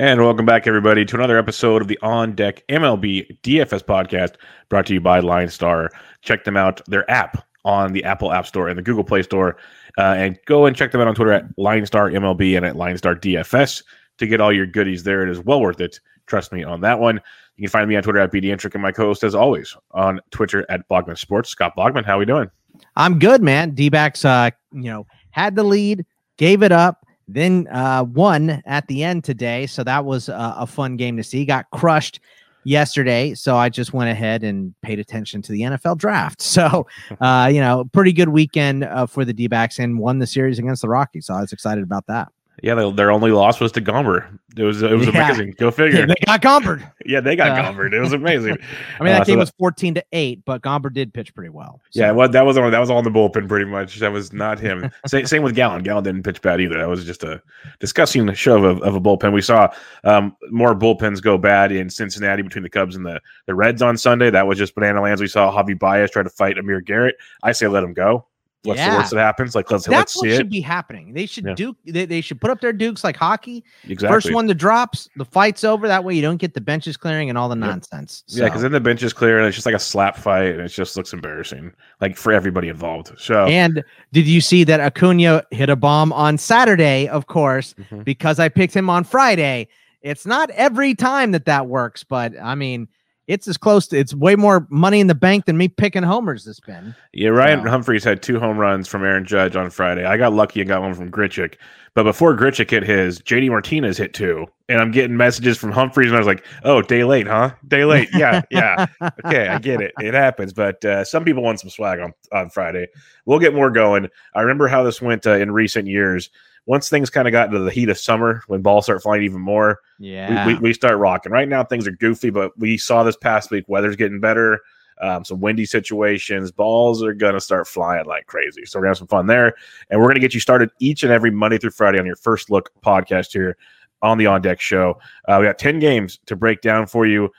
[0.00, 4.36] And welcome back, everybody, to another episode of the On Deck MLB DFS podcast
[4.70, 5.90] brought to you by LineStar.
[6.22, 9.58] Check them out, their app on the Apple App Store and the Google Play Store.
[9.98, 13.14] Uh, and go and check them out on Twitter at LineStar MLB and at LineStar
[13.20, 13.82] DFS
[14.16, 15.22] to get all your goodies there.
[15.22, 16.00] It is well worth it.
[16.24, 17.20] Trust me on that one.
[17.56, 20.18] You can find me on Twitter at BDintric and my co host, as always, on
[20.30, 21.50] Twitter at Bogman Sports.
[21.50, 22.50] Scott Bogman, how are we doing?
[22.96, 23.72] I'm good, man.
[23.72, 26.06] D backs, uh, you know, had the lead,
[26.38, 26.99] gave it up
[27.34, 29.66] then uh, won at the end today.
[29.66, 31.44] So that was a, a fun game to see.
[31.44, 32.20] Got crushed
[32.64, 33.34] yesterday.
[33.34, 36.42] So I just went ahead and paid attention to the NFL draft.
[36.50, 36.86] So,
[37.20, 40.58] uh, you know, pretty good weekend uh, for the D backs and won the series
[40.58, 41.26] against the Rockies.
[41.26, 42.28] So I was excited about that.
[42.62, 44.26] Yeah, they, their only loss was to Gomber.
[44.56, 45.26] It was it was yeah.
[45.28, 45.54] amazing.
[45.58, 46.06] Go figure.
[46.06, 46.90] they got Gombered.
[47.06, 47.94] yeah, they got uh, Gombered.
[47.94, 48.58] It was amazing.
[49.00, 51.50] I mean, that uh, game so was fourteen to eight, but Gomber did pitch pretty
[51.50, 51.80] well.
[51.90, 52.00] So.
[52.00, 53.98] Yeah, well, that was on that was all in the bullpen pretty much.
[54.00, 54.90] That was not him.
[55.06, 55.82] same, same with Gallen.
[55.82, 56.78] Gallen didn't pitch bad either.
[56.78, 57.40] That was just a
[57.78, 59.32] disgusting show of, of a bullpen.
[59.32, 59.72] We saw
[60.04, 63.96] um, more bullpens go bad in Cincinnati between the Cubs and the the Reds on
[63.96, 64.30] Sunday.
[64.30, 65.20] That was just banana lands.
[65.20, 67.16] We saw Javi Baez try to fight Amir Garrett.
[67.42, 68.26] I say let him go.
[68.64, 68.90] What's yeah.
[68.90, 69.54] the worst that happens?
[69.54, 70.50] Like let's That's let's what should it.
[70.50, 71.14] be happening.
[71.14, 71.54] They should yeah.
[71.54, 73.64] do they, they should put up their dukes like hockey.
[73.84, 74.14] Exactly.
[74.14, 75.88] First one that drops, the fight's over.
[75.88, 77.66] That way you don't get the benches clearing and all the yep.
[77.66, 78.22] nonsense.
[78.26, 78.42] So.
[78.42, 80.68] Yeah, because then the benches clear and it's just like a slap fight and it
[80.68, 83.12] just looks embarrassing, like for everybody involved.
[83.18, 87.08] So and did you see that Acuna hit a bomb on Saturday?
[87.08, 88.02] Of course, mm-hmm.
[88.02, 89.68] because I picked him on Friday.
[90.02, 92.88] It's not every time that that works, but I mean
[93.30, 96.44] it's as close to it's way more money in the bank than me picking homers
[96.44, 96.96] this been.
[97.12, 97.70] Yeah, Ryan so.
[97.70, 100.04] Humphreys had two home runs from Aaron Judge on Friday.
[100.04, 101.54] I got lucky and got one from Grichuk.
[101.94, 104.46] But before Grichuk hit his, JD Martinez hit two.
[104.68, 107.52] And I'm getting messages from Humphreys, and I was like, oh, day late, huh?
[107.68, 108.08] Day late.
[108.12, 108.86] Yeah, yeah.
[109.24, 109.92] okay, I get it.
[110.00, 110.52] It happens.
[110.52, 112.88] But uh, some people want some swag on, on Friday.
[113.26, 114.08] We'll get more going.
[114.34, 116.30] I remember how this went uh, in recent years
[116.66, 119.40] once things kind of got into the heat of summer, when balls start flying even
[119.40, 121.32] more, yeah, we, we, we, start rocking.
[121.32, 124.60] Right now, things are goofy, but we saw this past week weather's getting better.
[125.00, 128.66] Um, some windy situations, balls are gonna start flying like crazy.
[128.66, 129.54] So we're gonna have some fun there,
[129.88, 132.50] and we're gonna get you started each and every Monday through Friday on your first
[132.50, 133.56] look podcast here
[134.02, 134.98] on the On Deck Show.
[135.26, 137.30] Uh, we got ten games to break down for you.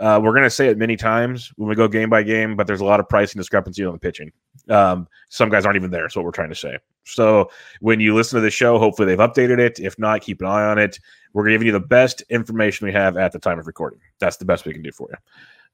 [0.00, 2.66] Uh, we're going to say it many times when we go game by game, but
[2.66, 4.32] there's a lot of pricing discrepancy on the pitching.
[4.70, 6.02] Um, some guys aren't even there.
[6.02, 6.78] That's what we're trying to say.
[7.04, 7.50] So
[7.80, 9.78] when you listen to the show, hopefully they've updated it.
[9.78, 10.98] If not, keep an eye on it.
[11.34, 14.00] We're giving you the best information we have at the time of recording.
[14.20, 15.16] That's the best we can do for you.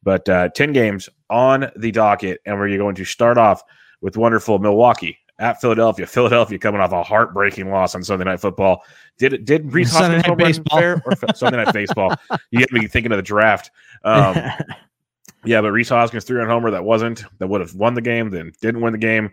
[0.02, 3.62] But uh, 10 games on the docket, and we're going to start off
[4.00, 6.06] with wonderful Milwaukee at Philadelphia.
[6.06, 8.82] Philadelphia coming off a heartbreaking loss on Sunday Night Football.
[9.18, 9.44] Did it?
[9.44, 10.78] Did Rhys Hoskins home baseball.
[10.78, 12.14] fair or Sunday Night Baseball?
[12.50, 13.70] You get me thinking of the draft.
[14.04, 14.36] Um,
[15.44, 18.30] yeah, but Rhys Hoskins threw on homer that wasn't that would have won the game,
[18.30, 19.30] then didn't win the game.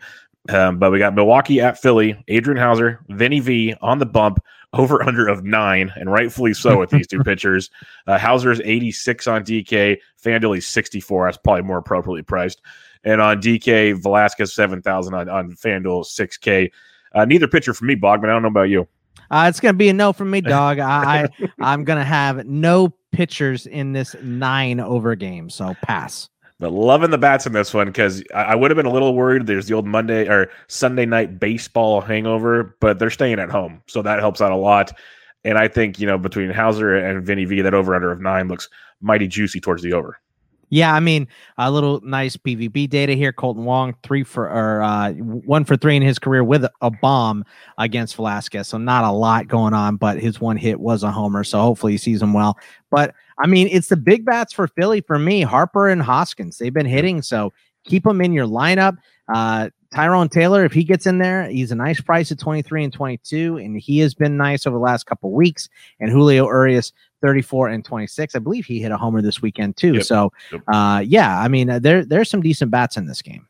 [0.50, 4.44] Um, but we got Milwaukee at Philly, Adrian Houser, Vinny V on the bump,
[4.74, 7.70] over under of nine, and rightfully so with these two pitchers.
[8.08, 11.28] Uh, Houser's 86 on DK, FanDuel is 64.
[11.28, 12.62] That's probably more appropriately priced.
[13.04, 16.72] And on DK, Velasquez 7,000 on, on FanDuel 6K.
[17.14, 18.26] Uh, neither pitcher for me, Bogman.
[18.26, 18.88] I don't know about you.
[19.30, 20.80] Uh, it's gonna be a no from me, dog.
[20.80, 21.28] I,
[21.60, 26.30] I am gonna have no pitchers in this nine over game, so pass.
[26.60, 29.16] But loving the bats in this one because I, I would have been a little
[29.16, 29.48] worried.
[29.48, 34.02] There's the old Monday or Sunday night baseball hangover, but they're staying at home, so
[34.02, 34.98] that helps out a lot.
[35.44, 38.48] And I think you know between Houser and Vinny V, that over under of nine
[38.48, 38.70] looks
[39.02, 40.20] mighty juicy towards the over.
[40.70, 43.32] Yeah, I mean, a little nice PVB data here.
[43.32, 47.46] Kolten Wong three for or uh, one for three in his career with a bomb
[47.78, 48.68] against Velasquez.
[48.68, 51.44] So not a lot going on, but his one hit was a homer.
[51.44, 52.58] So hopefully he sees him well.
[52.90, 55.42] But I mean, it's the big bats for Philly for me.
[55.42, 57.54] Harper and Hoskins, they've been hitting, so
[57.84, 58.98] keep them in your lineup.
[59.34, 62.94] Uh, Tyrone Taylor, if he gets in there, he's a nice price at 23 and
[62.94, 65.70] 22, and he has been nice over the last couple weeks.
[66.00, 66.92] And Julio Urias,
[67.24, 68.36] 34 and 26.
[68.36, 69.96] I believe he hit a homer this weekend too.
[69.96, 70.04] Yep.
[70.04, 70.62] So, yep.
[70.68, 73.48] Uh, yeah, I mean, uh, there there's some decent bats in this game.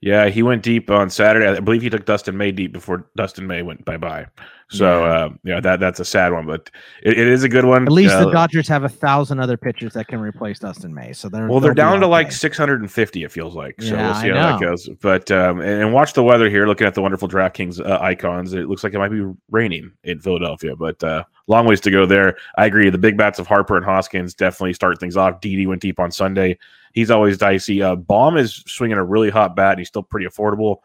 [0.00, 1.46] Yeah, he went deep on Saturday.
[1.46, 4.26] I believe he took Dustin May deep before Dustin May went bye bye.
[4.68, 6.70] So yeah, uh, yeah that that's a sad one, but
[7.02, 7.84] it, it is a good one.
[7.84, 11.14] At least uh, the Dodgers have a thousand other pitchers that can replace Dustin May.
[11.14, 13.24] So they're well, they're down to like 650.
[13.24, 13.80] It feels like.
[13.80, 14.58] So yeah, we'll see I how know.
[14.58, 14.90] that goes.
[15.00, 16.66] But um, and, and watch the weather here.
[16.66, 20.20] Looking at the wonderful DraftKings uh, icons, it looks like it might be raining in
[20.20, 22.36] Philadelphia, but uh, long ways to go there.
[22.56, 22.88] I agree.
[22.90, 25.40] The big bats of Harper and Hoskins definitely start things off.
[25.40, 26.58] Didi went deep on Sunday.
[26.92, 27.82] He's always dicey.
[27.82, 29.72] Uh, Bohm is swinging a really hot bat.
[29.72, 30.78] And he's still pretty affordable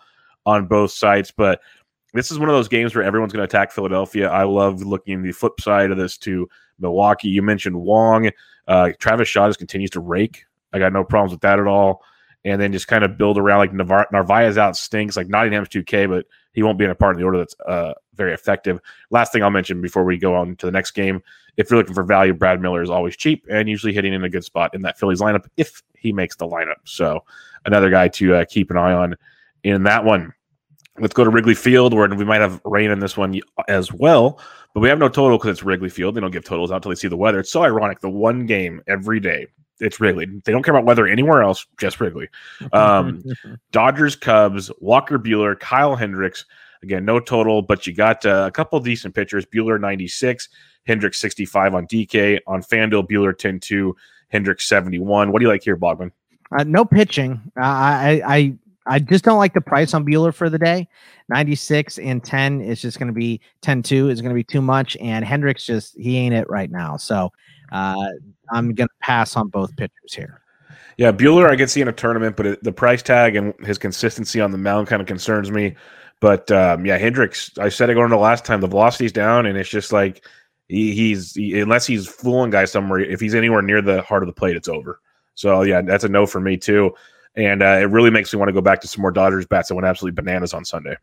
[0.46, 1.62] on both sides, but
[2.14, 4.30] this is one of those games where everyone's going to attack Philadelphia.
[4.30, 7.30] I love looking the flip side of this to Milwaukee.
[7.30, 8.32] You mentioned Wong.
[8.68, 10.46] Uh, Travis Shaw just continues to rake.
[10.74, 12.04] I got no problems with that at all.
[12.46, 13.74] And then just kind of build around like
[14.12, 15.18] Narvaez out stinks.
[15.18, 17.94] Like Nottingham's 2K, but he won't be in a part of the order that's uh,
[18.20, 18.80] very effective.
[19.10, 21.24] Last thing I'll mention before we go on to the next game
[21.60, 24.30] if you're looking for value, Brad Miller is always cheap and usually hitting in a
[24.30, 26.78] good spot in that Phillies lineup if he makes the lineup.
[26.86, 27.26] So
[27.66, 29.18] another guy to uh, keep an eye on
[29.66, 30.34] in that one.
[31.00, 34.40] Let's go to Wrigley Field, where we might have rain in this one as well,
[34.74, 36.16] but we have no total because it's Wrigley Field.
[36.16, 37.40] They don't give totals out until they see the weather.
[37.40, 38.00] It's so ironic.
[38.00, 39.48] The one game every day,
[39.82, 40.28] it's Wrigley.
[40.46, 42.30] They don't care about weather anywhere else, just Wrigley.
[42.72, 43.22] Um,
[43.72, 46.46] Dodgers, Cubs, Walker Buehler, Kyle Hendricks.
[46.82, 49.46] Again, no total, but you got uh, a couple decent pitchers.
[49.46, 50.48] Buehler 96,
[50.86, 52.40] Hendricks 65 on DK.
[52.48, 53.96] On FanDuel, Buehler 10 2,
[54.30, 55.32] Hendricks 71.
[55.32, 56.12] What do you like here, Bogman?
[56.58, 57.42] Uh, no pitching.
[57.58, 58.54] Uh, I, I
[58.90, 60.88] I just don't like the price on Buehler for the day.
[61.30, 64.62] 96 and 10 is just going to be 10 2 is going to be too
[64.62, 64.98] much.
[64.98, 66.98] And Hendricks just, he ain't it right now.
[66.98, 67.32] So
[67.72, 68.08] uh,
[68.52, 70.42] I'm going to pass on both pitchers here.
[70.98, 73.78] Yeah, Buehler, I could see in a tournament, but it, the price tag and his
[73.78, 75.76] consistency on the mound kind of concerns me.
[76.20, 79.58] But um, yeah, Hendricks, I said it going into last time, the velocity's down, and
[79.58, 80.26] it's just like
[80.68, 84.28] he, he's he, unless he's fooling guys somewhere, if he's anywhere near the heart of
[84.28, 85.00] the plate, it's over.
[85.36, 86.94] So yeah, that's a no for me too.
[87.36, 89.70] And uh, it really makes me want to go back to some more Dodgers bats
[89.70, 90.98] that went absolutely bananas on Sunday.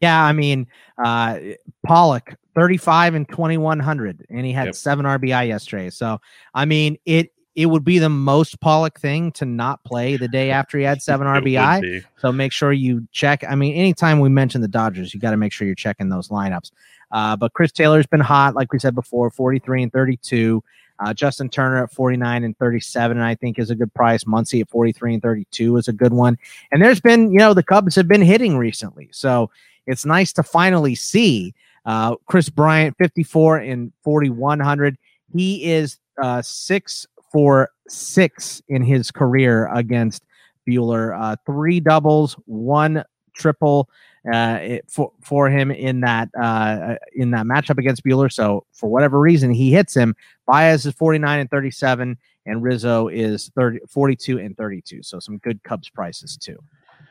[0.00, 0.66] Yeah, I mean,
[1.02, 1.38] uh,
[1.86, 4.74] Pollock, 35 and 2100, and he had Yep.
[4.74, 5.88] seven RBI yesterday.
[5.88, 6.20] So,
[6.52, 10.50] I mean, it it would be the most Pollock thing to not play the day
[10.50, 12.04] after he had seven RBI.
[12.18, 13.44] So make sure you check.
[13.48, 16.28] I mean, anytime we mention the Dodgers, you got to make sure you're checking those
[16.28, 16.72] lineups.
[17.12, 20.62] Uh, but Chris Taylor's been hot, like we said before, 43 and 32.
[21.00, 24.24] Uh, Justin Turner at 49 and 37, I think is a good price.
[24.24, 26.38] Muncy at 43 and 32 is a good one.
[26.70, 29.08] And there's been, you know, the Cubs have been hitting recently.
[29.12, 29.50] So
[29.86, 31.54] it's nice to finally see
[31.84, 34.96] uh, Kris Bryant, 54 and 4100.
[35.32, 40.22] He is uh, six for six in his career against
[40.68, 41.20] Buehler.
[41.20, 43.02] Uh, three doubles, one
[43.34, 43.88] triple
[44.32, 48.32] uh, for for him in that uh, in that matchup against Buehler.
[48.32, 50.14] So for whatever reason, he hits him.
[50.46, 52.16] Baez is 49 and 37,
[52.46, 55.02] and Rizzo is 30, 42 and 32.
[55.02, 56.56] So some good Cubs prices too.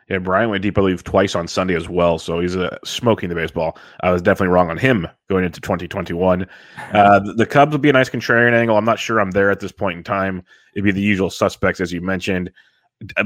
[0.09, 2.19] Yeah, Brian went deep, I believe, twice on Sunday as well.
[2.19, 3.77] So he's uh, smoking the baseball.
[4.01, 6.47] I was definitely wrong on him going into 2021.
[6.93, 8.77] Uh, the, the Cubs would be a nice contrarian angle.
[8.77, 10.43] I'm not sure I'm there at this point in time.
[10.75, 12.51] It'd be the usual suspects, as you mentioned.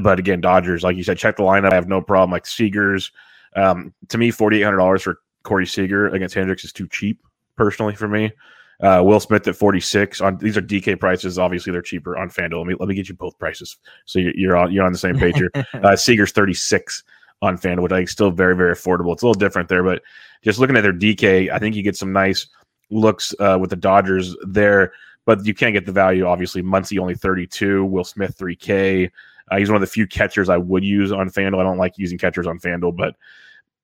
[0.00, 1.72] But again, Dodgers, like you said, check the lineup.
[1.72, 2.30] I have no problem.
[2.30, 3.10] Like Seagers,
[3.56, 7.20] um, to me, $4,800 for Corey Seager against Hendricks is too cheap,
[7.56, 8.32] personally, for me.
[8.80, 11.38] Uh, Will Smith at 46 on these are DK prices.
[11.38, 12.58] Obviously, they're cheaper on FanDuel.
[12.58, 14.98] Let me, let me get you both prices so you're, you're on you're on the
[14.98, 15.50] same page here.
[15.74, 17.04] Uh, Seager's 36
[17.42, 19.12] on FanDuel, which I think is still very, very affordable.
[19.12, 20.02] It's a little different there, but
[20.42, 22.48] just looking at their DK, I think you get some nice
[22.90, 24.92] looks uh, with the Dodgers there,
[25.24, 26.26] but you can't get the value.
[26.26, 29.10] Obviously, Muncy only 32, Will Smith 3K.
[29.50, 31.60] Uh, he's one of the few catchers I would use on FanDuel.
[31.60, 33.14] I don't like using catchers on FanDuel, but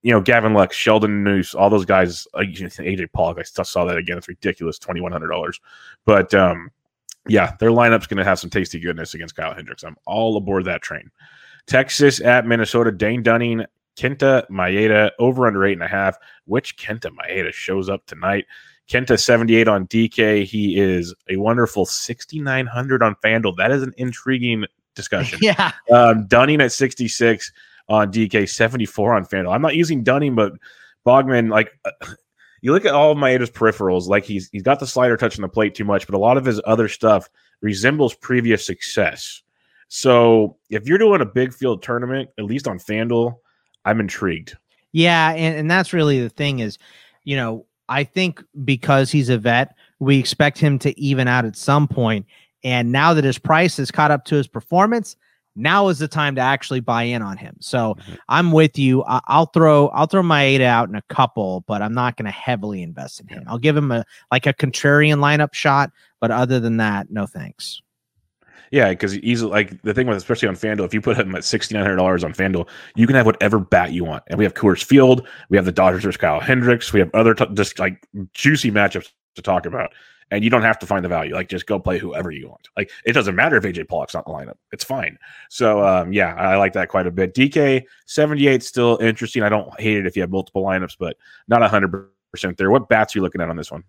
[0.04, 3.86] you know, Gavin Lux, Sheldon Neuse, all those guys, like AJ Pollock, I still saw
[3.86, 4.18] that again.
[4.18, 5.58] It's ridiculous, twenty one hundred dollars.
[6.04, 6.70] But um,
[7.26, 9.82] yeah, their lineup's going to have some tasty goodness against Kyle Hendricks.
[9.82, 11.10] I'm all aboard that train.
[11.66, 13.64] Texas at Minnesota, Dane Dunning,
[13.96, 16.18] Kenta Maeda over under eight and a half.
[16.44, 18.44] Which Kenta Maeda shows up tonight?
[18.90, 20.44] Kenta 78 on DK.
[20.44, 23.56] He is a wonderful 6,900 on FanDuel.
[23.56, 25.38] That is an intriguing discussion.
[25.42, 27.50] yeah, Um, Dunning at 66
[27.88, 29.54] on DK, 74 on FanDuel.
[29.54, 30.52] I'm not using Dunning, but
[31.06, 31.90] Bogman, like, uh,
[32.62, 35.48] you look at all of Maeda's peripherals, like he's he's got the slider touching the
[35.48, 37.28] plate too much, but a lot of his other stuff
[37.60, 39.42] resembles previous success.
[39.88, 43.36] So if you're doing a big field tournament, at least on FanDuel,
[43.84, 44.56] I'm intrigued.
[44.92, 46.78] Yeah, and, and that's really the thing is,
[47.24, 51.56] you know, I think because he's a vet, we expect him to even out at
[51.56, 52.26] some point.
[52.62, 55.16] And now that his price has caught up to his performance,
[55.56, 57.56] now is the time to actually buy in on him.
[57.60, 58.18] So Mhm.
[58.28, 59.04] I'm with you.
[59.04, 62.26] I, I'll throw I'll throw my eight out in a couple, but I'm not going
[62.26, 63.44] to heavily invest in him.
[63.46, 67.80] I'll give him a like a contrarian lineup shot, but other than that, no thanks.
[68.70, 71.44] Yeah, because he's like the thing with especially on FanDuel, if you put him at
[71.44, 74.24] sixty nine hundred dollars on FanDuel, you can have whatever bat you want.
[74.26, 77.34] And we have Coors Field, we have the Dodgers versus Kyle Hendricks, we have other
[77.34, 79.92] t- just like juicy matchups to talk about.
[80.30, 81.34] And you don't have to find the value.
[81.34, 82.68] Like just go play whoever you want.
[82.76, 84.56] Like it doesn't matter if AJ Pollock's not in the lineup.
[84.72, 85.18] It's fine.
[85.48, 87.34] So um, yeah, I like that quite a bit.
[87.34, 89.42] DK 78 still interesting.
[89.42, 91.16] I don't hate it if you have multiple lineups, but
[91.48, 92.70] not hundred percent there.
[92.70, 93.84] What bats are you looking at on this one?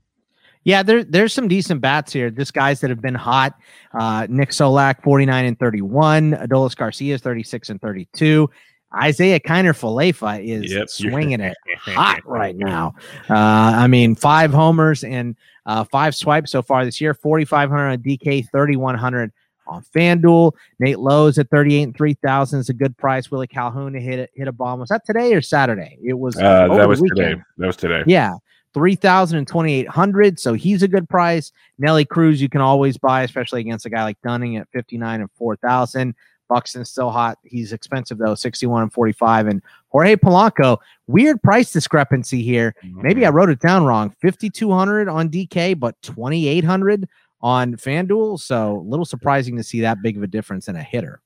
[0.66, 2.32] Yeah, there, there's some decent bats here.
[2.32, 3.54] Just guys that have been hot.
[3.94, 6.32] Uh, Nick Solak, 49 and 31.
[6.32, 8.50] Adolis Garcia is 36 and 32.
[8.96, 10.90] Isaiah Kiner Falefa is Yep.
[10.90, 12.94] swinging it hot right now.
[13.30, 15.36] Uh, I mean, five homers and
[15.66, 17.14] uh, five swipes so far this year.
[17.14, 19.32] 4,500 on DK, 3,100
[19.68, 20.52] on FanDuel.
[20.80, 23.32] Nate Lowe's at 38 and 3,000 is a good price.
[23.32, 24.80] Willie Calhoun to hit it, hit a bomb.
[24.80, 25.98] Was that today or Saturday?
[26.04, 26.36] It was.
[26.38, 27.18] Uh, that was weekend.
[27.30, 27.42] today.
[27.58, 28.04] That was today.
[28.06, 28.36] Yeah.
[28.74, 33.62] 3000 and 2800 so he's a good price nelly cruz you can always buy especially
[33.62, 36.14] against a guy like dunning at 59 and 4000
[36.48, 42.42] buxton's still hot he's expensive though 61 and 45 and jorge polanco weird price discrepancy
[42.42, 43.02] here mm-hmm.
[43.02, 47.08] maybe i wrote it down wrong 5200 on dk but 2800
[47.42, 50.84] on fanduel so a little surprising to see that big of a difference in a
[50.84, 51.22] hitter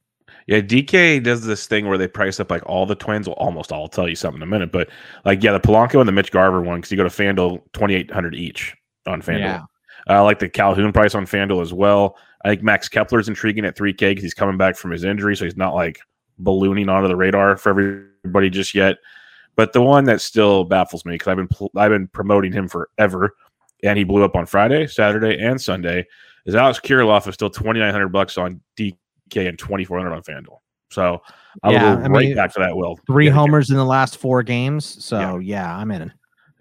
[0.48, 3.28] Yeah, DK does this thing where they price up like all the twins.
[3.28, 3.84] Well, almost all.
[3.84, 4.72] I'll tell you something in a minute.
[4.72, 4.90] But
[5.24, 8.34] like, yeah, the Polanco and the Mitch Garver one, because you go to FanDuel, 2800
[8.34, 9.40] each on FanDuel.
[9.40, 9.64] Yeah.
[10.08, 12.18] Uh, I like the Calhoun price on FanDuel as well.
[12.46, 15.36] I think Max Kepler's intriguing at 3K because he's coming back from his injury.
[15.36, 16.00] So he's not like
[16.38, 18.98] ballooning onto the radar for everybody just yet.
[19.56, 22.70] But the one that still baffles me because I've been pl- I've been promoting him
[22.70, 23.36] forever,
[23.84, 26.08] and he blew up on Friday, Saturday, and Sunday.
[26.46, 28.96] Is Alex Kirilloff is still twenty nine hundred bucks on DK
[29.34, 30.60] and twenty four hundred on FanDuel.
[30.92, 31.22] So
[31.62, 32.74] I'll Yeah, go I right mean, back to that.
[32.76, 36.12] Will three Yeah, homers in the last four games so yeah, i'm in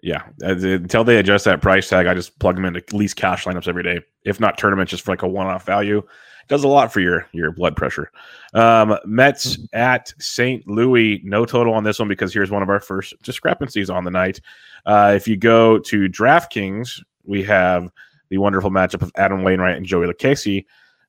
[0.00, 3.44] Yeah, until they adjust that price tag, I just plug them into at least cash
[3.44, 6.02] lineups every day, if not tournaments, just for like a one-off value.
[6.46, 8.10] Does a lot for your your blood pressure.
[8.54, 10.66] Um, Mets at St.
[10.66, 14.10] Louis, no total on this one because here's one of our first discrepancies on the
[14.10, 14.40] night.
[14.86, 17.90] Uh, if you go to DraftKings, we have
[18.30, 20.64] the wonderful matchup of Adam Wainwright and Joey Lucchesi.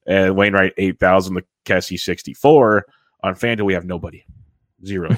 [0.07, 2.85] And Wainwright eight thousand, Lucchesi sixty four.
[3.21, 4.25] On FanDuel, we have nobody.
[4.85, 5.09] Zero,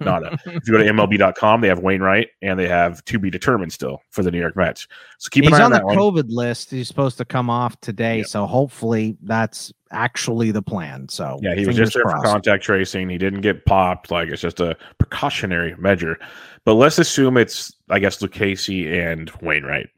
[0.00, 0.38] nada.
[0.46, 4.02] If you go to MLB.com, they have Wainwright and they have to be determined still
[4.10, 4.88] for the New York Mets.
[5.18, 5.96] So keep an eye on on the one.
[5.96, 6.70] COVID list.
[6.70, 11.08] He's supposed to come off today, so hopefully that's actually the plan.
[11.08, 13.08] So Yeah, he was just there for contact tracing.
[13.08, 14.10] He didn't get popped.
[14.10, 16.18] Like it's just a precautionary measure.
[16.64, 19.88] But let's assume it's, I guess, Lucchesi and Wainwright.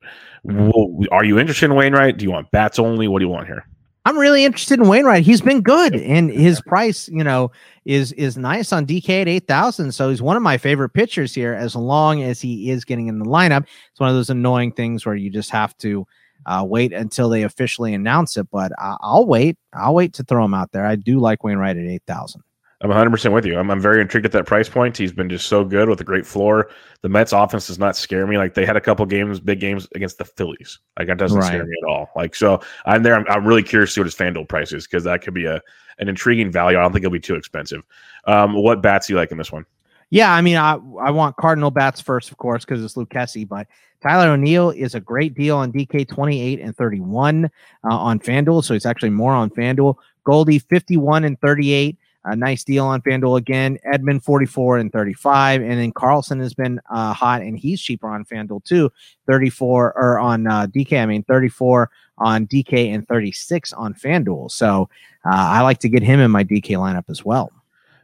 [0.46, 0.70] Mm-hmm.
[0.70, 2.16] Well, are you interested in Wainwright?
[2.16, 3.08] Do you want bats only?
[3.08, 3.66] What do you want here?
[4.06, 5.24] I'm really interested in Wainwright.
[5.24, 7.50] He's been good, and his price, you know,
[7.86, 9.92] is is nice on DK at eight thousand.
[9.92, 13.18] So he's one of my favorite pitchers here, as long as he is getting in
[13.18, 13.62] the lineup.
[13.90, 16.06] It's one of those annoying things where you just have to
[16.44, 18.46] uh, wait until they officially announce it.
[18.52, 19.56] But I- I'll wait.
[19.72, 20.84] I'll wait to throw him out there.
[20.84, 22.42] I do like Wainwright at eight thousand.
[22.84, 23.58] I'm 100% with you.
[23.58, 24.98] I'm, I'm very intrigued at that price point.
[24.98, 26.68] He's been just so good with a great floor.
[27.00, 28.36] The Mets offense does not scare me.
[28.36, 30.80] Like they had a couple games, big games against the Phillies.
[30.98, 32.10] Like that doesn't scare me at all.
[32.14, 33.14] Like so, I'm there.
[33.14, 35.46] I'm, I'm really curious to see what his FanDuel price is because that could be
[35.46, 35.62] a
[35.98, 36.76] an intriguing value.
[36.76, 37.82] I don't think it'll be too expensive.
[38.26, 39.64] Um, what bats you like in this one?
[40.10, 43.48] Yeah, I mean, I I want Cardinal bats first, of course, because it's Luke Lucchesi.
[43.48, 43.66] But
[44.02, 47.46] Tyler O'Neill is a great deal on DK twenty eight and thirty one
[47.82, 49.96] uh, on FanDuel, so it's actually more on FanDuel.
[50.24, 53.78] Goldie fifty one and thirty eight, a nice deal on FanDuel again.
[53.86, 57.80] Edman forty four and thirty five, and then Carlson has been uh, hot, and he's
[57.80, 58.90] cheaper on FanDuel too.
[59.26, 63.72] Thirty four or on uh, DK, I mean thirty four on DK and thirty six
[63.72, 64.50] on FanDuel.
[64.50, 64.88] So
[65.24, 67.52] uh, I like to get him in my DK lineup as well.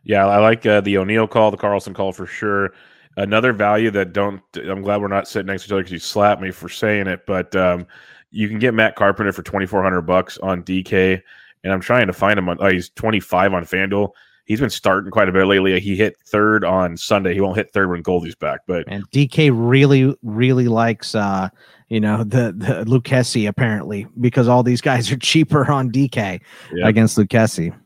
[0.04, 2.72] Yeah, I like uh, the O'Neill call, the Carlson call for sure.
[3.16, 4.40] Another value that don't.
[4.56, 7.06] I'm glad we're not sitting next to each other because you slapped me for saying
[7.06, 7.26] it.
[7.26, 7.86] But um,
[8.30, 11.22] you can get Matt Carpenter for 2,400 bucks on DK,
[11.64, 12.58] and I'm trying to find him on.
[12.60, 14.10] Oh, he's 25 on FanDuel.
[14.46, 15.78] He's been starting quite a bit lately.
[15.78, 17.34] He hit third on Sunday.
[17.34, 21.48] He won't hit third when Goldie's back, but And DK really, really likes uh,
[21.88, 26.40] you know, the the Lucchesi apparently because all these guys are cheaper on DK
[26.72, 26.88] Yeah.
[26.88, 27.76] against Lucchesi.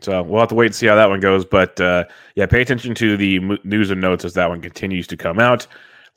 [0.00, 1.44] So we'll have to wait and see how that one goes.
[1.44, 2.04] But uh,
[2.34, 5.38] yeah, pay attention to the m- news and notes as that one continues to come
[5.38, 5.66] out.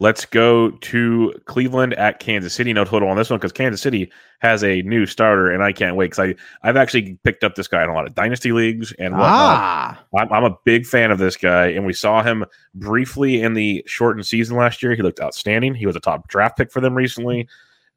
[0.02, 2.72] Let's go to Cleveland at Kansas City.
[2.72, 5.98] No total on this one because Kansas City has a new starter, and I can't
[5.98, 8.94] wait because I I've actually picked up this guy in a lot of dynasty leagues
[8.94, 9.30] and whatnot.
[9.30, 13.56] Ah, I'm, I'm a big fan of this guy, and we saw him briefly in
[13.56, 14.96] the shortened season last year.
[14.96, 15.76] He looked outstanding.
[15.76, 17.50] He was a top draft pick for them recently.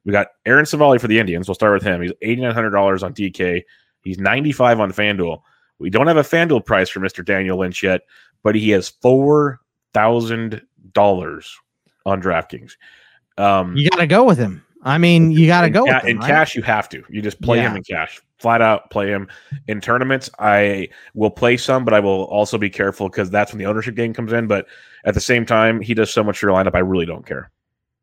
[0.03, 1.47] We got Aaron Civale for the Indians.
[1.47, 2.01] We'll start with him.
[2.01, 3.61] He's eighty nine hundred dollars on DK.
[4.03, 5.41] He's ninety five on FanDuel.
[5.79, 8.01] We don't have a FanDuel price for Mister Daniel Lynch yet,
[8.43, 9.61] but he has four
[9.93, 11.57] thousand dollars
[12.05, 12.73] on DraftKings.
[13.37, 14.65] Um, you got to go with him.
[14.83, 16.09] I mean, you got to go ca- with him.
[16.09, 16.27] in right?
[16.27, 16.55] cash.
[16.55, 17.03] You have to.
[17.09, 18.21] You just play him in cash.
[18.37, 19.29] flat out play him
[19.67, 20.29] in tournaments.
[20.39, 23.95] I will play some, but I will also be careful because that's when the ownership
[23.95, 24.47] game comes in.
[24.47, 24.67] But
[25.05, 26.75] at the same time, he does so much for your lineup.
[26.75, 27.49] I really don't care.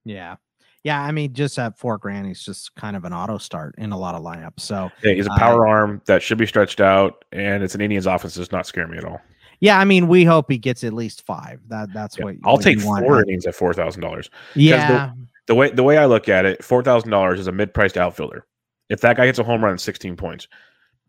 [0.04, 0.36] Yeah.
[0.82, 3.92] Yeah, I mean, just at four grand, he's just kind of an auto start in
[3.92, 4.60] a lot of lineups.
[4.60, 7.82] So yeah, he's a power uh, arm that should be stretched out, and it's an
[7.82, 9.20] Indians offense does not scare me at all.
[9.60, 11.60] Yeah, I mean, we hope he gets at least five.
[11.68, 14.30] That that's yeah, what I'll what take four innings at four thousand dollars.
[14.54, 15.12] Yeah,
[15.46, 17.74] the, the, way the way I look at it, four thousand dollars is a mid
[17.74, 18.46] priced outfielder.
[18.88, 20.48] If that guy hits a home run, sixteen points,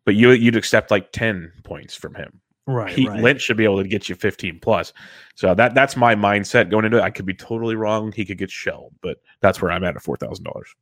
[0.04, 2.42] but you you'd accept like ten points from him.
[2.68, 3.22] Right, Pete right.
[3.22, 4.94] Lynch should be able to get you 15 plus.
[5.36, 7.02] So that that's my mindset going into it.
[7.02, 8.12] I could be totally wrong.
[8.12, 10.76] He could get shelled, but that's where I'm at at four thousand dollars.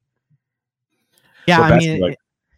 [1.48, 2.18] Yeah, I mean, like?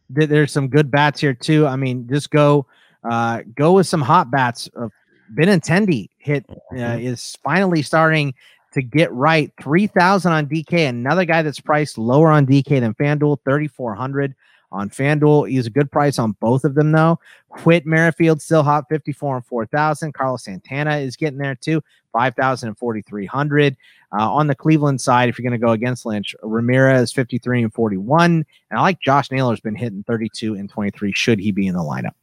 [0.10, 1.68] there's some good bats here too.
[1.68, 2.65] I mean, just go
[3.10, 4.70] uh, go with some hot bats.
[4.75, 4.88] Uh,
[5.36, 8.34] Benintendi hit uh, is finally starting
[8.74, 9.52] to get right.
[9.62, 10.90] Three thousand on DK.
[10.90, 14.36] Another guy that's priced lower on DK than FanDuel, thirty four hundred
[14.72, 15.50] on FanDuel.
[15.50, 17.20] He's a good price on both of them, though.
[17.64, 20.14] Whit Merrifield still hot, 54 and 4,000.
[20.14, 21.84] Carlos Santana is getting there too,
[22.14, 23.76] 5,000 and 4,300.
[24.14, 27.74] Uh, on the Cleveland side, if you're going to go against Lynch, Ramirez 53 and
[27.74, 28.32] 41.
[28.32, 31.12] And I like Josh Naylor's been hitting 32 and 23.
[31.14, 32.14] Should he be in the lineup?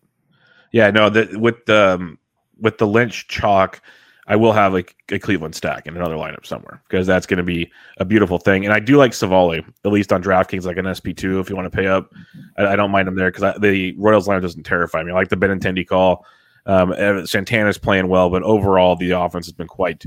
[0.73, 2.19] Yeah, no, the, with the um,
[2.59, 3.81] with the Lynch chalk,
[4.29, 7.43] I will have like a Cleveland stack in another lineup somewhere because that's going to
[7.43, 8.65] be a beautiful thing.
[8.65, 11.71] And I do like Civale, at least on DraftKings, like an SP2 if you want
[11.71, 12.13] to pay up.
[12.59, 15.13] I, I don't mind him there because the Royals lineup doesn't terrify me.
[15.13, 16.27] I like the Benintendi call.
[16.67, 16.93] Um,
[17.27, 20.05] Santana's playing well, but overall, the offense has been quite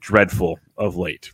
[0.00, 1.32] dreadful of late.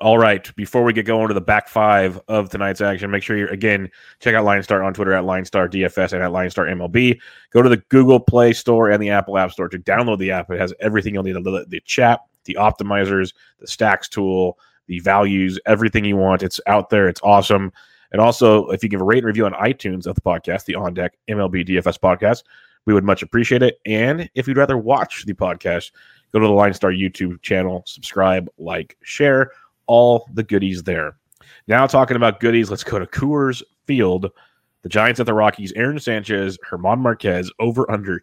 [0.00, 0.54] All right.
[0.56, 3.88] Before we get going to the back five of tonight's action, make sure you again
[4.18, 7.18] check out LineStar on Twitter at LineStar DFS and at LineStar MLB.
[7.52, 10.50] Go to the Google Play Store and the Apple App Store to download the app.
[10.50, 14.58] It has everything you'll need: the, the chat, the optimizers, the stacks tool,
[14.88, 16.42] the values, everything you want.
[16.42, 17.08] It's out there.
[17.08, 17.72] It's awesome.
[18.10, 20.74] And also, if you give a rate and review on iTunes of the podcast, the
[20.74, 22.42] On Deck MLB DFS podcast,
[22.84, 23.80] we would much appreciate it.
[23.86, 25.92] And if you'd rather watch the podcast,
[26.32, 29.50] go to the LineStar YouTube channel, subscribe, like, share
[29.86, 31.16] all the goodies there.
[31.66, 34.30] Now, talking about goodies, let's go to Coors Field.
[34.82, 35.72] The Giants at the Rockies.
[35.76, 38.22] Aaron Sanchez, Germán Marquez over under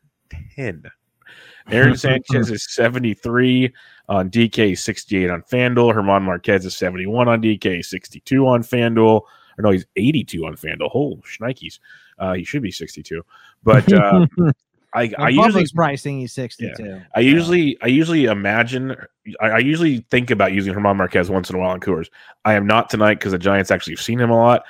[0.56, 0.84] 10.
[1.72, 3.74] Aaron Sanchez is 73
[4.10, 5.94] on DK, 68 on FanDuel.
[5.96, 9.22] Germán Marquez is 71 on DK, 62 on FanDuel.
[9.58, 10.92] Or no, he's 82 on FanDuel.
[10.94, 11.80] Oh, shnikes.
[12.20, 13.24] Uh, he should be 62.
[13.64, 14.28] But uh,
[14.94, 16.84] I, I usually pricing he's 62.
[16.84, 17.04] Yeah.
[17.16, 18.96] I usually I usually imagine
[19.40, 22.10] I, I, usually think about using Germán Marquez once in a while in Coors.
[22.44, 24.64] I am not tonight because the Giants actually have seen him a lot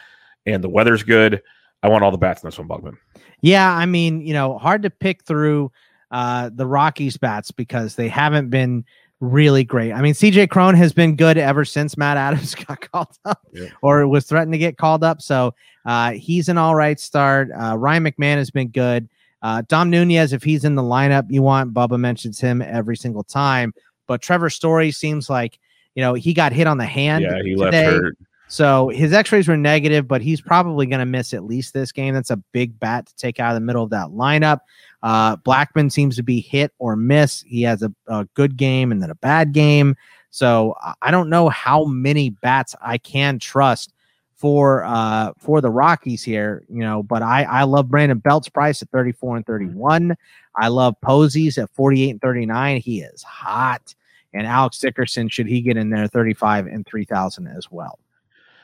[0.46, 1.42] and the weather's good.
[1.84, 2.98] I want all the bats in this one, Bogman.
[3.42, 5.72] Yeah, I mean, you know, hard to pick through
[6.12, 8.86] uh, the Rockies bats because they haven't been
[9.20, 9.94] really great.
[9.94, 13.70] I mean, CJ Cron has been good ever since Matt Adams got called up yeah.
[13.82, 15.22] or was threatened to get called up.
[15.22, 15.56] So
[15.86, 17.50] uh, he's an all right start.
[17.52, 19.10] Uh, Ryan McMahon has been good.
[19.42, 23.24] Uh, Dom Nunez, if he's in the lineup, you want Bubba mentions him every single
[23.24, 23.74] time.
[24.08, 25.60] But Trevor Story seems like
[25.96, 27.24] you know he got hit on the hand.
[27.24, 27.86] Yeah, he today.
[27.86, 28.18] left hurt.
[28.52, 32.14] So his X-rays were negative, but he's probably going to miss at least this game.
[32.14, 34.60] That's a big bat to take out of the middle of that lineup.
[35.02, 37.44] Uh, Blackmon seems to be hit or miss.
[37.48, 39.96] He has a, a good game and then a bad game.
[40.32, 43.94] So I don't know how many bats I can trust
[44.42, 48.82] for uh for the Rockies here, you know, but I I love Brandon Belt's price
[48.82, 50.18] at 34 and 31.
[50.56, 52.82] I love Posey's at 48 and 39.
[52.82, 53.94] He is hot.
[54.34, 58.00] And Alex Dickerson, should he get in there 35 and 3000 as well.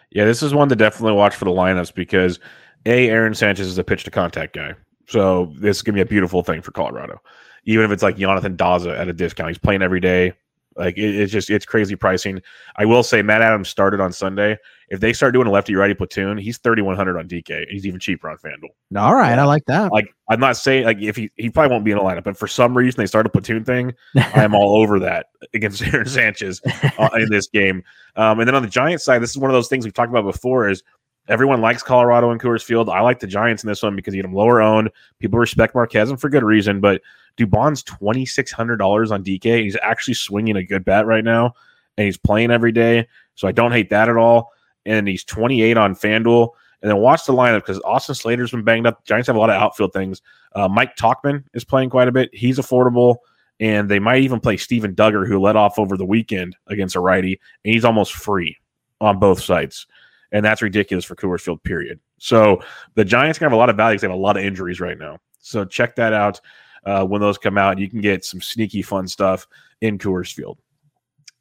[0.10, 2.40] Yeah, this is one to definitely watch for the lineups because
[2.88, 4.74] A, Aaron Sanchez is a pitch to contact guy.
[5.08, 7.22] So this is gonna be a beautiful thing for Colorado.
[7.66, 9.50] Even if it's like Jonathan Daza at a discount.
[9.50, 10.34] He's playing every day.
[10.78, 12.42] Like it, it's just it's crazy pricing.
[12.76, 14.58] I will say Matt Adams started on Sunday.
[14.90, 17.66] If they start doing a lefty righty platoon, he's thirty one hundred on DK.
[17.70, 18.98] He's even cheaper on FanDuel.
[18.98, 19.92] All right, I like that.
[19.92, 22.38] Like I'm not saying like if he he probably won't be in a lineup, but
[22.38, 26.62] for some reason they start a platoon thing, I'm all over that against Aaron Sanchez
[26.98, 27.84] uh, in this game.
[28.16, 30.12] Um, and then on the Giants side, this is one of those things we've talked
[30.12, 30.70] about before.
[30.70, 30.84] Is
[31.28, 32.90] everyone likes Colorado and Coors Field?
[32.90, 34.90] I like the Giants in this one because you get them lower owned.
[35.20, 37.02] People respect Marquez and for good reason, but
[37.38, 39.63] Dubon's twenty six hundred dollars on DK.
[39.63, 41.54] He's actually swinging a good bat right now,
[41.97, 43.08] and he's playing every day.
[43.36, 44.52] So I don't hate that at all.
[44.86, 46.50] And he's twenty eight on FanDuel.
[46.82, 49.04] And then watch the lineup because Austin Slater's been banged up.
[49.04, 50.21] Giants have a lot of outfield things.
[50.54, 52.30] Uh, Mike Tauchman is playing quite a bit.
[52.34, 53.17] He's affordable,
[53.60, 57.00] and they might even play Steven Duggar, who led off over the weekend against a
[57.00, 58.58] righty, and he's almost free
[59.02, 59.88] on both sides.
[60.32, 62.00] And that's ridiculous for Coors Field, period.
[62.19, 62.62] So
[62.95, 64.80] the Giants can have a lot of value because they have a lot of injuries
[64.80, 65.17] right now.
[65.39, 66.41] So check that out
[66.88, 67.78] uh, when those come out.
[67.78, 69.45] You can get some sneaky fun stuff
[69.82, 70.58] in Coors Field.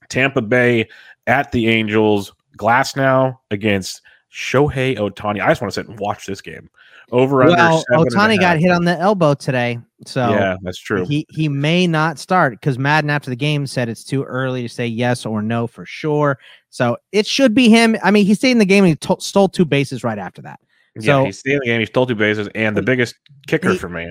[0.08, 0.88] Tampa Bay
[1.26, 2.32] at the Angels.
[2.58, 4.00] Glasnow against
[4.32, 5.42] Shohei Ohtani.
[5.42, 6.70] I just want to sit and watch this game.
[7.12, 8.10] Over well, under.
[8.10, 11.04] Ohtani got hit on the elbow today, so Yeah, that's true.
[11.06, 14.68] he he may not start because Maddon after the game said it's too early to
[14.68, 16.38] say yes or no for sure.
[16.70, 17.96] So it should be him.
[18.02, 20.42] I mean, he stayed in the game and he to- stole two bases right after
[20.42, 20.58] that.
[20.98, 21.80] yeah, so- stayed in the game.
[21.80, 23.14] He stole two bases, and the biggest
[23.46, 24.10] kicker He- for me.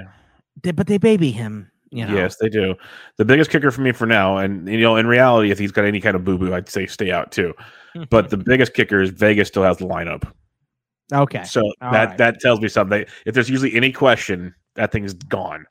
[0.63, 1.71] They- but they baby him.
[1.91, 2.15] You know.
[2.15, 2.75] Yes, they do.
[3.17, 5.85] The biggest kicker for me for now, and you know, in reality, if he's got
[5.85, 7.53] any kind of boo boo, I'd say stay out too.
[8.09, 10.29] But the biggest kicker is Vegas still has the lineup,
[11.13, 11.43] okay.
[11.43, 12.17] so All that right.
[12.17, 13.05] that tells me something.
[13.25, 15.65] If there's usually any question, that thing's gone.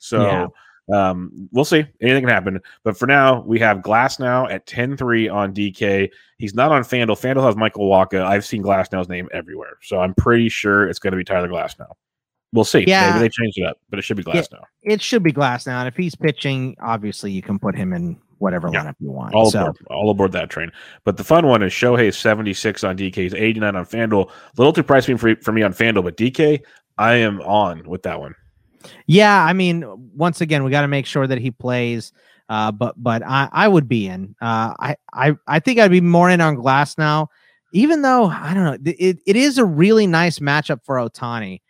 [0.00, 0.52] So
[0.92, 1.84] um, we'll see.
[2.00, 2.60] Anything can happen.
[2.82, 6.08] But for now, we have Glasnow at 10-3 on DK.
[6.38, 7.10] He's not on Fanduel.
[7.20, 8.24] Fanduel has Michael Wacha.
[8.24, 11.92] I've seen Glasnow's name everywhere, so I'm pretty sure it's going to be Tyler Glasnow.
[12.52, 12.84] We'll see.
[12.86, 13.10] Yeah.
[13.10, 14.62] Maybe they changed it up, but it should be Glasnow.
[14.82, 15.72] it should be Glasnow.
[15.78, 18.84] And if he's pitching, obviously you can put him in whatever Yeah.
[18.84, 19.34] lineup you want.
[19.34, 20.70] All so aboard, all aboard that train.
[21.04, 23.14] But the fun one is Shohei 76 on DK.
[23.16, 24.28] He's 89 on FanDuel.
[24.30, 26.60] A little too pricey for, for me on FanDuel, but DK,
[26.96, 28.34] I am on with that one.
[29.06, 29.84] yeah, I mean,
[30.14, 32.12] once again, we got to make sure that he plays.
[32.48, 34.34] Uh, but but I, I would be in.
[34.40, 37.26] Uh, I, I I think I'd be more in on Glasnow,
[37.74, 38.90] even though I don't know.
[38.98, 41.60] It, it is a really nice matchup for Ohtani.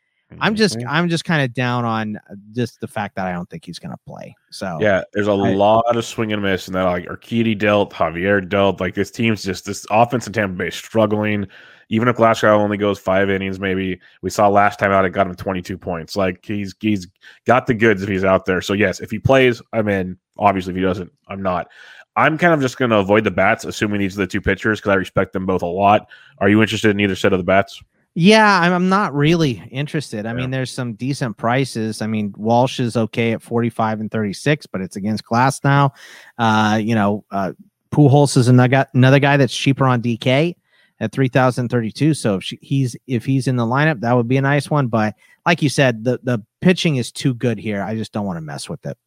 [0.41, 0.85] I'm just Mhm.
[0.89, 2.19] I'm just kind of down on
[2.53, 4.35] just the fact that I don't think he's gonna play.
[4.51, 7.93] So Yeah, there's a I- lot of swing and miss, and that like Arcidi dealt,
[7.93, 8.81] Javier dealt.
[8.81, 11.47] Like this team's just this offense in Tampa Bay struggling.
[11.91, 15.27] Even if Glasnow only goes five innings, maybe we saw last time out it got
[15.27, 16.17] him 22 points.
[16.17, 17.07] Like he's he's
[17.47, 18.61] got the goods if he's out there.
[18.61, 20.19] So yes, if he plays, I'm in.
[20.37, 21.69] Obviously, if he doesn't, I'm not.
[22.17, 24.81] I'm kind of just going to avoid the bats, assuming these are the two pitchers
[24.81, 26.09] because I respect them both a lot.
[26.39, 27.81] Are you interested in either set of the bats?
[28.21, 30.27] Yeah, I'm, I'm not really interested.
[30.27, 30.35] I Yeah.
[30.35, 32.03] mean, there's some decent prices.
[32.03, 35.93] I mean, Walsh is okay at 45 and 36, but it's against Glasnow.
[36.37, 37.53] Uh, you know, uh,
[37.93, 40.57] Pujols is another, another guy that's cheaper on DK
[40.99, 42.13] at 3,032.
[42.15, 44.89] So if she, he's if he's in the lineup, that would be a nice one.
[44.89, 45.15] But
[45.47, 47.83] like you said, the the pitching is too good here.
[47.83, 48.99] I just don't want to mess with it.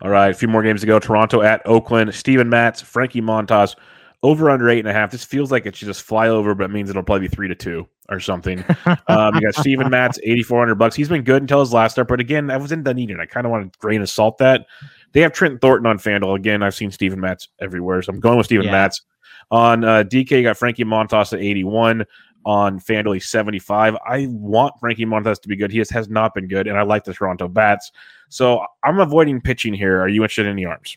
[0.00, 0.98] All right, a few more games to go.
[0.98, 2.14] Toronto at Oakland.
[2.14, 3.76] Steven Matz, Frankie Montas,
[4.22, 5.10] over under eight and a half.
[5.10, 7.48] This feels like it should just fly over, but it means it'll probably be three
[7.48, 8.62] to two or something.
[9.08, 10.94] um, you got Steven Matz, eighty four hundred bucks.
[10.94, 13.20] He's been good until his last start, but again, I was in Dunedin.
[13.20, 14.66] I kind of want to grain of salt that.
[15.12, 16.36] They have Trent Thornton on Fanduel.
[16.36, 18.72] Again, I've seen Steven Matz everywhere, so I'm going with Steven Yeah.
[18.72, 19.02] Matz.
[19.50, 22.04] On uh, DK, you got Frankie Montas at 81.
[22.46, 23.96] On Fanduel, he's 75.
[24.06, 25.72] I want Frankie Montas to be good.
[25.72, 27.90] He just has not been good, and I like the Toronto Bats.
[28.28, 30.00] So I'm avoiding pitching here.
[30.00, 30.96] Are you interested in the arms?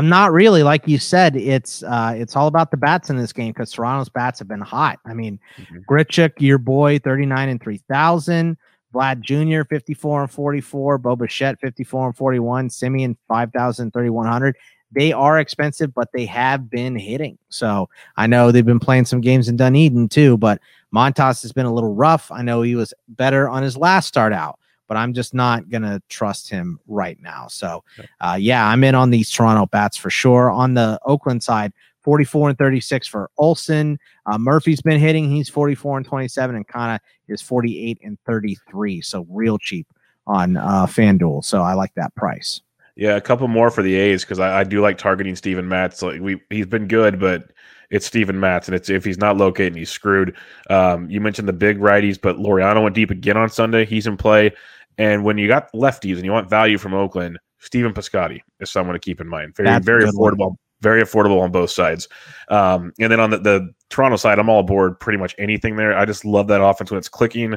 [0.00, 1.36] I'm not really like you said.
[1.36, 4.62] It's uh, it's all about the bats in this game because Toronto's bats have been
[4.62, 4.98] hot.
[5.04, 5.84] I mean, Mhm.
[5.84, 8.56] Grichuk, your boy, 39 and 3,000.
[8.94, 10.96] Vlad Jr., 54 and 44.
[10.96, 12.70] Bo Bichette, 54 and 41.
[12.70, 14.56] Semien, 5,000, 3,100.
[14.90, 17.36] They are expensive, but they have been hitting.
[17.50, 20.62] So I know they've been playing some games in Dunedin too, but
[20.94, 22.32] Montas has been a little rough.
[22.32, 24.58] I know he was better on his last start out,
[24.90, 27.46] but I'm just not going to trust him right now.
[27.46, 27.84] So
[28.20, 30.50] uh, yeah, I'm in on these Toronto bats for sure.
[30.50, 34.00] On the Oakland side, 44 and 36 for Olson.
[34.26, 35.30] Uh, Murphy's been hitting.
[35.30, 36.98] He's 44 and 27, and Canha
[37.28, 39.00] is 48 and 33.
[39.00, 39.86] So real cheap
[40.26, 41.44] on uh, FanDuel.
[41.44, 42.60] So I like that price.
[42.96, 46.02] Yeah, a couple more for the A's because I, I do like targeting Steven Matz.
[46.02, 47.52] Like we, he's been good, but
[47.90, 50.36] it's Steven Matz, and it's if he's not locating, he's screwed.
[50.68, 53.84] Um, you mentioned the big righties, but Laureano went deep again on Sunday.
[53.84, 54.52] He's in play,
[54.98, 58.94] and when you got lefties and you want value from Oakland, Stephen Piscotty is someone
[58.94, 59.54] to keep in mind.
[59.54, 60.34] Very, That's very good one.
[60.34, 60.56] affordable.
[60.80, 62.08] Very affordable on both sides.
[62.48, 65.96] Um, and then on the, the Toronto side, I'm all aboard pretty much anything there.
[65.96, 67.54] I just love that offense when it's clicking.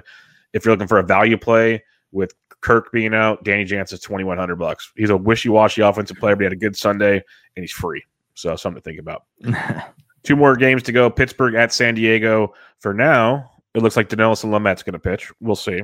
[0.51, 4.91] If you're looking for a value play with Kirk being out, Danny Jansen's 2100 bucks.
[4.95, 7.23] He's a wishy-washy offensive player, but he had a good Sunday
[7.55, 8.03] and he's free.
[8.35, 9.23] So something to think about.
[10.23, 11.09] Two more games to go.
[11.09, 12.53] Pittsburgh at San Diego.
[12.79, 15.31] For now, it looks like Dinelson Lamet's going to pitch.
[15.39, 15.81] We'll see.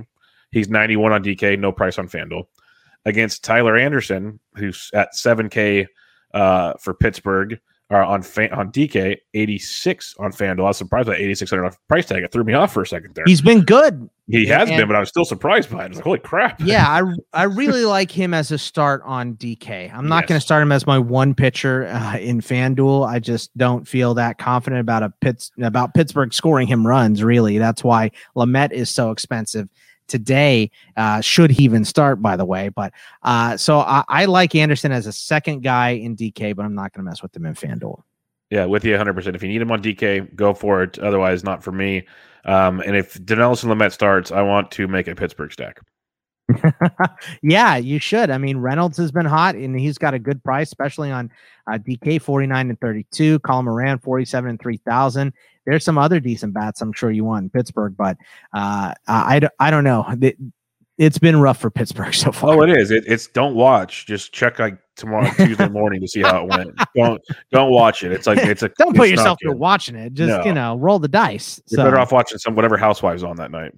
[0.52, 2.44] He's 91 on DK, no price on FanDuel.
[3.06, 5.88] Against Tyler Anderson, who's at 7K
[6.34, 7.60] uh, for Pittsburgh,
[7.92, 10.60] or on fan, on DK, 86 on FanDuel.
[10.60, 12.24] I was surprised by 8600 price tag.
[12.24, 13.24] It threw me off for a second there.
[13.26, 14.08] He's been good.
[14.28, 15.86] he has and- been, but I was still surprised by it.
[15.86, 16.62] I was like, holy crap.
[16.70, 17.02] Yeah, I
[17.34, 19.92] I really like him as a start on DK.
[19.92, 23.08] I'm not going to start him as my one pitcher uh, in FanDuel.
[23.08, 27.24] I just don't feel that confident about a Pitts about Pittsburgh scoring him runs.
[27.24, 29.68] Really, that's why Lamet is so expensive
[30.10, 30.72] today.
[30.98, 32.70] Uh, should he even start, by the way?
[32.70, 32.94] But
[33.24, 36.94] uh, so I, I like Anderson as a second guy in DK, but I'm not
[36.94, 38.02] going to mess with him in FanDuel.
[38.50, 39.36] Yeah, with you 100%.
[39.36, 40.98] If you need him on DK, go for it.
[41.00, 42.08] Otherwise, not for me.
[42.46, 45.80] Um, and if Dinelson Lamet starts, I want to make a Pittsburgh stack.
[47.42, 48.30] yeah, you should.
[48.30, 51.32] I mean, Reynolds has been hot and he's got a good price, especially on
[51.68, 55.34] uh, DK 49 and 32, Colin Moran 47 and 3000.
[55.66, 58.18] There's some other decent bats I'm sure you want in Pittsburgh, but
[58.54, 60.06] uh, I, I don't know.
[61.00, 62.56] It's been rough for Pittsburgh so far.
[62.56, 62.92] Oh, it is.
[62.92, 64.06] It, it's don't watch.
[64.06, 66.72] Just check like tomorrow Tuesday morning to see how it went.
[66.94, 67.22] don't
[67.54, 68.12] don't watch it.
[68.12, 70.14] It's like it's a don't put yourself through watching it.
[70.14, 70.44] Just no.
[70.44, 71.62] you know, roll the dice.
[71.70, 71.84] You're so.
[71.86, 73.72] better off watching some whatever Housewives on that night.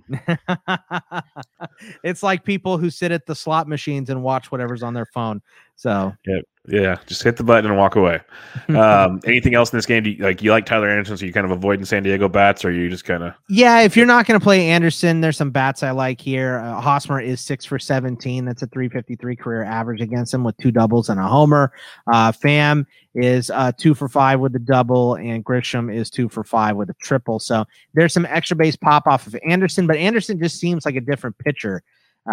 [2.03, 5.43] it's like people who sit at the slot machines and watch whatever's on their phone.
[5.81, 8.21] So yeah, yeah, just hit the button and walk away.
[8.71, 10.03] Um, anything else in this game?
[10.03, 12.63] Do you, like you like Tyler Anderson, so you kind of avoiding San Diego bats,
[12.63, 13.33] or you just kind of?
[13.49, 16.59] Yeah, if you're not going to play Anderson, there's some bats I like here.
[16.59, 18.45] Uh, Hosmer is six for 17.
[18.45, 21.73] That's a 353 career average against him with two doubles and a homer.
[22.07, 26.43] Uh, Pham is uh, two for five with a double, and Grisham is two for
[26.43, 27.39] five with a triple.
[27.39, 31.01] So there's some extra base pop off of Anderson, but Anderson just seems like a
[31.01, 31.83] different pitcher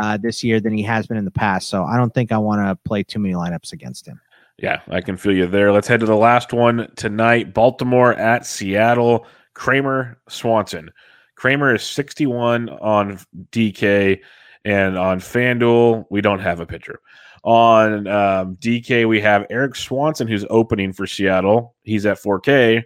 [0.01, 1.68] uh, this year than he has been in the past.
[1.68, 4.20] So I don't think I want to play too many lineups against him.
[4.59, 5.72] Yeah, I can feel you there.
[5.72, 9.27] Let's head to the last one tonight Baltimore at Seattle.
[9.55, 10.90] Kramer Swanson.
[11.37, 13.18] Kramer is 61 on
[13.51, 14.20] DK
[14.64, 17.01] and on FanDuel, we don't have a pitcher.
[17.44, 21.74] On um, DK, we have Erik Swanson, who's opening for Seattle.
[21.83, 22.83] He's at 4K,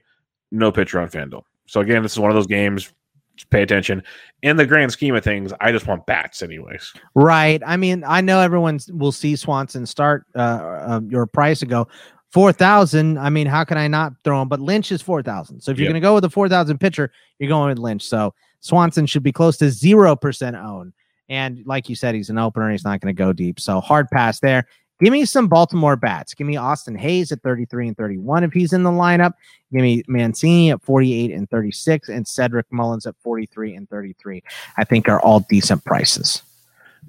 [0.51, 1.43] no pitcher on FanDuel.
[1.67, 2.93] So, again, this is one of those games
[3.37, 4.03] just pay attention.
[4.42, 6.92] In the grand scheme of things, I just want bats, anyways.
[7.14, 7.62] Right.
[7.66, 11.88] I mean, I know everyone will see Swanson start uh, uh, your price and go
[12.31, 13.18] four thousand.
[13.18, 14.49] I mean, how can I not throw him?
[14.49, 15.61] But Lynch is four thousand.
[15.61, 15.92] So if you're yep.
[15.92, 18.05] going to go with a four thousand pitcher, you're going with Lynch.
[18.05, 20.92] So Swanson should be close to zero percent own.
[21.29, 22.71] And like you said, he's an opener.
[22.71, 23.59] He's not going to go deep.
[23.61, 24.66] So hard pass there.
[25.03, 26.33] Give me some Baltimore bats.
[26.33, 29.33] Give me Austin Hays at 33 and 31 if he's in the lineup.
[29.73, 34.45] Give me Mancini at 48 and 36 and Cedric Mullins at 43 and 33.
[34.77, 36.43] I think are all decent prices.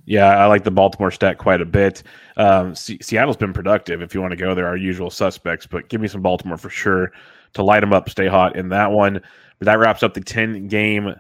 [0.06, 2.02] Yeah, I like the Baltimore stat quite a bit.
[2.36, 4.02] Um, C- Seattle's been productive.
[4.02, 6.72] If you want to go there, our usual suspects, but give me some Baltimore for
[6.72, 7.12] sure
[7.54, 9.22] to light them up, stay hot in that one.
[9.60, 11.14] But that wraps up the 10 game,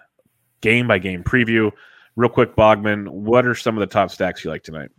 [0.62, 1.72] game by game preview.
[2.16, 4.90] Real quick, Bogman, what are some of the top stacks you like tonight?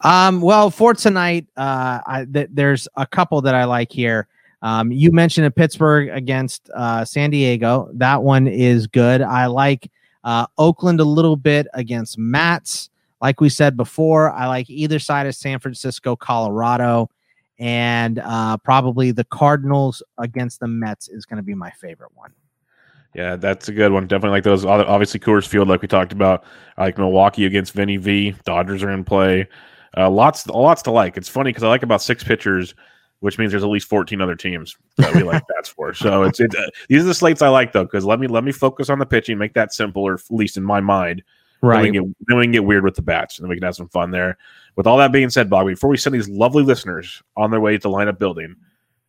[0.00, 4.28] Um, well, for tonight, uh, I, th- there's a couple that I like here.
[4.62, 7.90] Um, you mentioned a Pittsburgh against uh, San Diego.
[7.94, 9.22] That one is good.
[9.22, 9.90] I like
[10.24, 12.90] uh, Oakland a little bit against Matz.
[13.20, 17.10] Like we said before, I like either side of San Francisco, Colorado,
[17.58, 22.32] and uh, probably the Cardinals against the Mets is going to be my favorite one.
[23.14, 24.06] Yeah, that's a good one.
[24.06, 24.64] Definitely like those.
[24.64, 26.44] Obviously, Coors Field, like we talked about.
[26.76, 28.34] I like Milwaukee against Vinny V.
[28.44, 29.48] Dodgers are in play.
[29.96, 31.16] Uh, lots, lots to like.
[31.16, 32.74] It's funny because I like about six pitchers,
[33.20, 35.94] which means there's at least 14 other teams that we like bats for.
[35.94, 36.54] So it's it.
[36.54, 38.98] Uh, these are the slates I like though because let me let me focus on
[38.98, 41.22] the pitching, make that simple, or at least in my mind.
[41.60, 41.82] Right.
[41.82, 43.64] Then we, get, then we can get weird with the bats, and then we can
[43.64, 44.38] have some fun there.
[44.76, 47.76] With all that being said, Bob, before we send these lovely listeners on their way
[47.78, 48.54] to lineup building,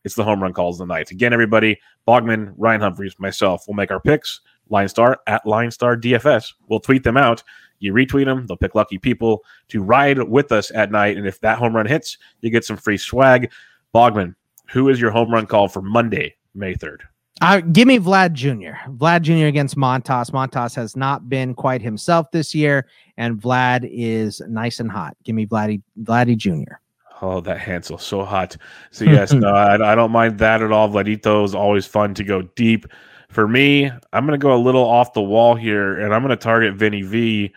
[0.04, 1.12] it's the home run calls of the night.
[1.12, 4.42] Again, everybody, Bogman, Ryan Humphreys, myself will make our picks.
[4.72, 6.54] LineStar at LineStar DFS.
[6.68, 7.44] We'll tweet them out.
[7.80, 11.18] You retweet them, they'll pick lucky people to ride with us at night.
[11.18, 13.52] And if that home run hits, you get some free swag.
[13.94, 14.36] Bogman,
[14.70, 17.00] who is your home run call for Monday, May 3rd?
[17.42, 18.76] Uh, give me Vlad Jr.
[18.92, 19.46] Vlad Jr.
[19.46, 20.32] against Montas.
[20.32, 22.86] Montas has not been quite himself this year,
[23.18, 25.16] and Vlad is nice and hot.
[25.24, 26.76] Give me Vladdy, Vladdy Jr.
[27.22, 28.58] Oh, that Hansel, so hot.
[28.92, 30.90] So yes, no, I, I, don't mind that at all.
[30.90, 32.86] Vladito is always fun to go deep.
[33.30, 36.32] For me, I'm going to go a little off the wall here, and I'm going
[36.32, 37.54] to target Vinny V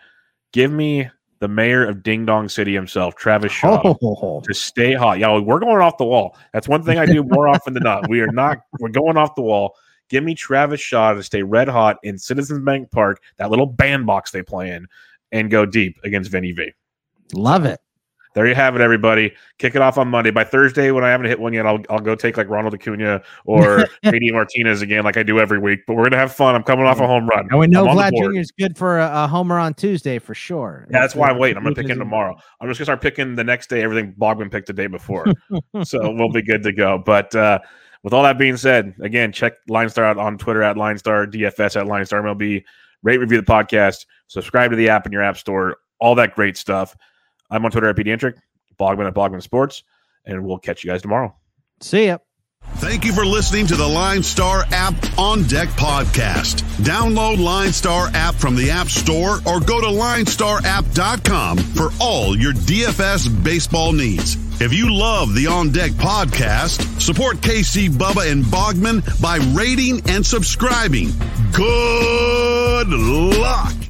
[0.53, 4.41] Give me the mayor of Ding Dong City himself, Travis Shaw, oh.
[4.45, 5.19] to stay hot.
[5.19, 6.37] Y'all, we're going off the wall.
[6.53, 8.07] That's one thing I do more often than not.
[8.07, 8.59] We are not.
[8.79, 9.75] We're going off the wall.
[10.09, 14.31] Give me Travis Shaw to stay red hot in Citizens Bank Park, that little bandbox
[14.31, 14.87] they play in,
[15.33, 16.71] and go deep against Vinny V.
[17.33, 17.81] Love it
[18.33, 19.33] there you have it, everybody.
[19.59, 20.31] Kick it off on Monday.
[20.31, 23.21] By Thursday, when I haven't hit one yet, I'll, I'll go take like Ronald Acuna
[23.45, 25.81] or JD Martinez again, like I do every week.
[25.85, 26.55] But we're gonna have fun.
[26.55, 27.47] I'm coming off a home run.
[27.51, 28.37] And we know Vlad Jr.
[28.37, 30.87] is good for a, a, homer on Tuesday for sure.
[30.89, 31.57] Yeah, that's, why I'm waiting.
[31.57, 32.35] I'm gonna pick him tomorrow.
[32.59, 35.25] I'm just gonna start picking the next day everything Bogman picked the day before,
[35.83, 36.97] so we'll be good to go.
[36.97, 37.59] But uh,
[38.01, 41.87] with all that being said, again, check LineStar out on Twitter at LineStar DFS at
[41.87, 42.63] LineStar MLB.
[43.03, 44.05] Rate review the podcast.
[44.27, 45.77] Subscribe to the app in your app store.
[45.99, 46.95] All that great stuff.
[47.53, 48.35] I'm on Twitter at Pediatric.
[48.79, 49.83] Bogman at Bogman Sports,
[50.25, 51.35] and we'll catch you guys tomorrow.
[51.79, 52.17] See ya.
[52.75, 56.61] Thank you for listening to the LineStar app on deck podcast.
[56.81, 63.43] Download LineStar app from the App Store or go to linestarapp.com for all your DFS
[63.43, 64.37] baseball needs.
[64.61, 70.25] If you love the On Deck podcast, support KC Bubba and Bogman by rating and
[70.25, 71.09] subscribing.
[71.51, 73.83] Good luck.